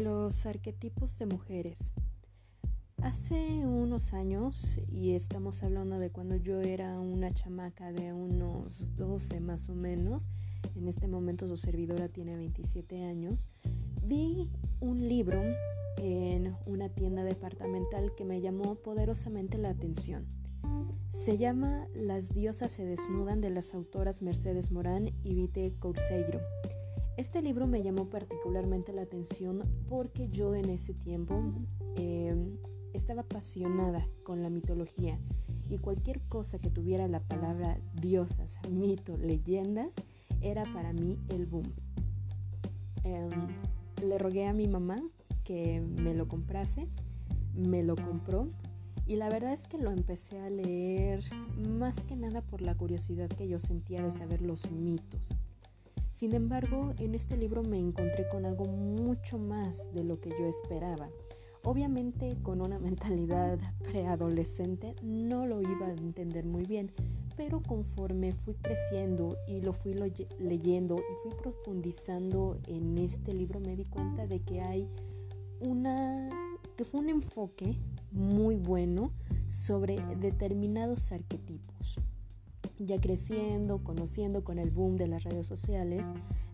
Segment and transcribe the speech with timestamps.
[0.00, 1.92] Los arquetipos de mujeres.
[3.02, 9.40] Hace unos años, y estamos hablando de cuando yo era una chamaca de unos 12
[9.40, 10.30] más o menos,
[10.76, 13.48] en este momento su servidora tiene 27 años,
[14.04, 14.48] vi
[14.80, 15.42] un libro
[15.96, 20.26] en una tienda departamental que me llamó poderosamente la atención.
[21.08, 26.40] Se llama Las diosas se desnudan de las autoras Mercedes Morán y Vite Courseiro.
[27.18, 31.52] Este libro me llamó particularmente la atención porque yo en ese tiempo
[31.96, 32.58] em,
[32.92, 35.18] estaba apasionada con la mitología
[35.68, 39.96] y cualquier cosa que tuviera la palabra diosas, mito, leyendas,
[40.42, 41.72] era para mí el boom.
[43.02, 43.48] Em,
[44.00, 45.02] le rogué a mi mamá
[45.42, 46.86] que me lo comprase,
[47.52, 48.48] me lo compró
[49.06, 51.24] y la verdad es que lo empecé a leer
[51.68, 55.36] más que nada por la curiosidad que yo sentía de saber los mitos
[56.18, 60.46] sin embargo, en este libro me encontré con algo mucho más de lo que yo
[60.46, 61.08] esperaba.
[61.62, 66.90] Obviamente con una mentalidad preadolescente no lo iba a entender muy bien,
[67.36, 69.94] pero conforme fui creciendo y lo fui
[70.40, 74.88] leyendo y fui profundizando en este libro me di cuenta de que hay
[75.60, 76.28] una
[76.76, 77.78] que fue un enfoque
[78.10, 79.12] muy bueno
[79.46, 82.00] sobre determinados arquetipos
[82.78, 86.06] ya creciendo, conociendo con el boom de las redes sociales,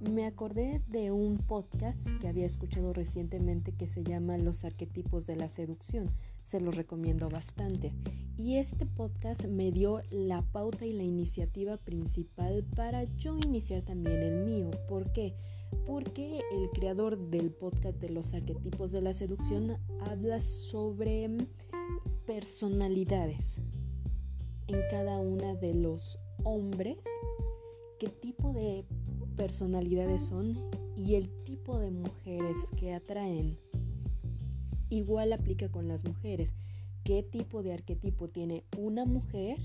[0.00, 5.36] me acordé de un podcast que había escuchado recientemente que se llama Los arquetipos de
[5.36, 6.10] la seducción.
[6.42, 7.92] Se lo recomiendo bastante.
[8.38, 14.22] Y este podcast me dio la pauta y la iniciativa principal para yo iniciar también
[14.22, 14.70] el mío.
[14.88, 15.34] ¿Por qué?
[15.86, 21.28] Porque el creador del podcast de los arquetipos de la seducción habla sobre
[22.26, 23.60] personalidades
[24.70, 26.98] en cada una de los hombres
[27.98, 28.84] qué tipo de
[29.36, 30.56] personalidades son
[30.96, 33.58] y el tipo de mujeres que atraen.
[34.88, 36.54] Igual aplica con las mujeres.
[37.04, 39.58] ¿Qué tipo de arquetipo tiene una mujer?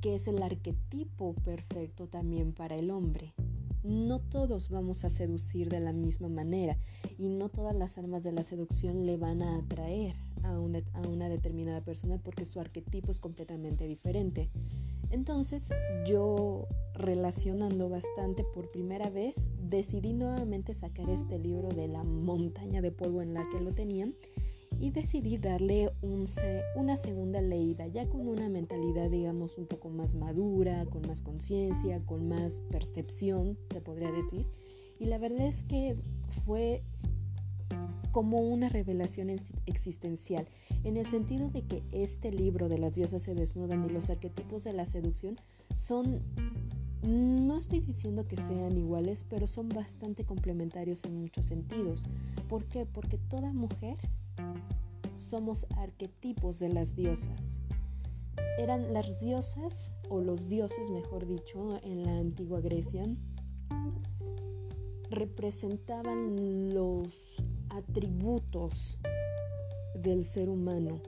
[0.00, 3.34] que es el arquetipo perfecto también para el hombre.
[3.82, 6.78] No todos vamos a seducir de la misma manera
[7.16, 11.80] y no todas las armas de la seducción le van a atraer a una, determinada
[11.80, 14.50] persona porque su arquetipo es completamente diferente.
[15.10, 15.70] Entonces
[16.06, 22.92] yo relacionando bastante por primera vez decidí nuevamente sacar este libro de la montaña de
[22.92, 24.14] polvo en la que lo tenían
[24.80, 26.26] y decidí darle un,
[26.76, 32.00] una segunda leída ya con una mentalidad digamos un poco más madura, con más conciencia,
[32.06, 34.46] con más percepción se podría decir
[34.98, 35.96] y la verdad es que
[36.44, 36.82] fue
[38.12, 39.30] como una revelación
[39.66, 40.48] existencial,
[40.84, 44.64] en el sentido de que este libro de las diosas se desnudan y los arquetipos
[44.64, 45.36] de la seducción
[45.76, 46.20] son,
[47.02, 52.02] no estoy diciendo que sean iguales, pero son bastante complementarios en muchos sentidos.
[52.48, 52.86] ¿Por qué?
[52.86, 53.96] Porque toda mujer
[55.18, 57.58] somos arquetipos de las diosas.
[58.58, 63.04] Eran las diosas, o los dioses mejor dicho, en la antigua Grecia,
[65.10, 68.98] representaban los atributos
[69.94, 71.00] del ser humano,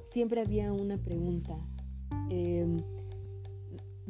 [0.00, 1.56] siempre había una pregunta.
[2.28, 2.78] Em,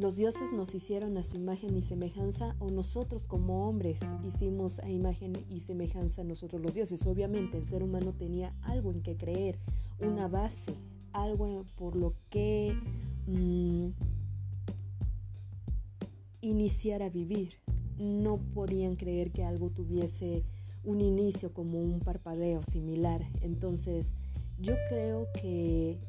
[0.03, 4.91] ¿Los dioses nos hicieron a su imagen y semejanza o nosotros como hombres hicimos a
[4.91, 7.07] imagen y semejanza a nosotros los dioses?
[7.07, 9.61] Obviamente el ser humano tenía algo en que creer,
[10.01, 10.75] una base,
[11.13, 12.77] algo por lo que
[13.29, 13.91] mm,
[16.41, 17.59] iniciar a vivir.
[17.97, 20.43] No podían creer que algo tuviese
[20.83, 23.25] un inicio como un parpadeo similar.
[23.41, 24.13] Entonces,
[24.59, 26.01] yo creo que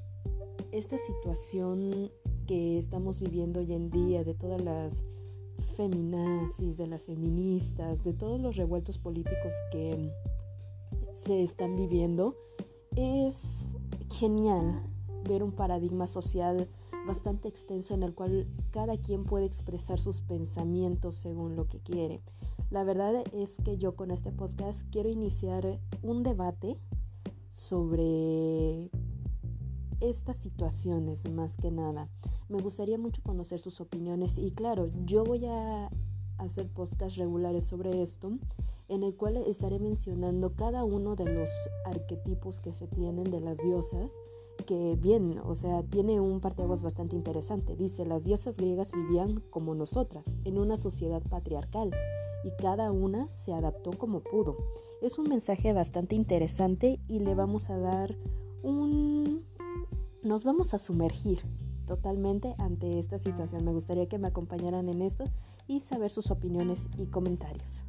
[0.72, 2.10] esta situación
[2.46, 5.06] que estamos viviendo hoy en día de todas las
[5.76, 10.12] feminazis, de las feministas, de todos los revueltos políticos que
[11.26, 12.36] se están viviendo,
[12.96, 13.66] es
[14.12, 14.84] genial
[15.28, 16.68] ver un paradigma social
[17.08, 22.22] bastante extenso en el cual cada quien puede expresar sus pensamientos según lo que quiere.
[22.69, 26.78] La verdad es que yo con este podcast quiero iniciar un debate
[27.50, 28.90] sobre
[30.00, 32.10] estas situaciones más que nada.
[32.50, 35.90] Me gustaría mucho conocer sus opiniones y claro, yo voy a
[36.38, 38.31] hacer podcasts regulares sobre esto
[38.90, 41.50] en el cual estaré mencionando cada uno de los
[41.86, 44.18] arquetipos que se tienen de las diosas
[44.68, 47.75] que bien, o sea, tiene un parteaguas bastante interesante.
[47.75, 51.92] Dice, las diosas griegas vivían como nosotras, en una sociedad patriarcal
[52.44, 54.57] y cada una se adaptó como pudo.
[55.01, 58.16] Es un mensaje bastante interesante y le vamos a dar
[58.62, 59.44] un...
[60.22, 61.44] nos vamos a sumergir
[61.85, 63.65] totalmente ante esta situación.
[63.65, 65.25] Me gustaría que me acompañaran en esto
[65.68, 67.85] y saber sus opiniones y comentarios.